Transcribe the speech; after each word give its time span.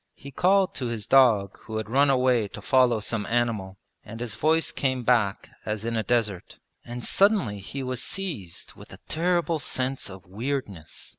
He 0.15 0.31
called 0.31 0.73
to 0.73 0.87
his 0.87 1.05
dog 1.05 1.59
who 1.65 1.77
had 1.77 1.87
run 1.87 2.09
away 2.09 2.47
to 2.47 2.61
follow 2.63 3.01
some 3.01 3.27
animal, 3.27 3.77
and 4.03 4.19
his 4.19 4.33
voice 4.33 4.71
came 4.71 5.03
back 5.03 5.49
as 5.63 5.85
in 5.85 5.95
a 5.95 6.01
desert. 6.01 6.57
And 6.83 7.05
suddenly 7.05 7.59
he 7.59 7.83
was 7.83 8.01
seized 8.01 8.73
with 8.73 8.91
a 8.91 8.99
terrible 9.07 9.59
sense 9.59 10.09
of 10.09 10.25
weirdness. 10.25 11.09